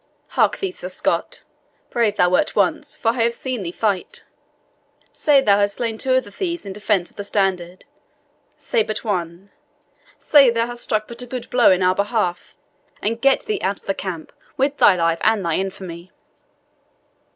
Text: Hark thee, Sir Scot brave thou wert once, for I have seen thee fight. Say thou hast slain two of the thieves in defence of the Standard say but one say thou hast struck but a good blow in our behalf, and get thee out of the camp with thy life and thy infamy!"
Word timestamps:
Hark 0.29 0.57
thee, 0.57 0.71
Sir 0.71 0.89
Scot 0.89 1.43
brave 1.91 2.15
thou 2.15 2.31
wert 2.31 2.55
once, 2.55 2.95
for 2.95 3.09
I 3.09 3.21
have 3.21 3.35
seen 3.35 3.61
thee 3.61 3.71
fight. 3.71 4.23
Say 5.13 5.41
thou 5.41 5.59
hast 5.59 5.75
slain 5.75 5.99
two 5.99 6.15
of 6.15 6.23
the 6.23 6.31
thieves 6.31 6.65
in 6.65 6.73
defence 6.73 7.11
of 7.11 7.17
the 7.17 7.23
Standard 7.23 7.85
say 8.57 8.81
but 8.81 9.03
one 9.03 9.51
say 10.17 10.49
thou 10.49 10.65
hast 10.65 10.81
struck 10.81 11.07
but 11.07 11.21
a 11.21 11.27
good 11.27 11.47
blow 11.51 11.69
in 11.69 11.83
our 11.83 11.93
behalf, 11.93 12.55
and 12.99 13.21
get 13.21 13.41
thee 13.41 13.61
out 13.61 13.79
of 13.81 13.85
the 13.85 13.93
camp 13.93 14.31
with 14.57 14.77
thy 14.77 14.95
life 14.95 15.19
and 15.21 15.45
thy 15.45 15.57
infamy!" 15.57 16.11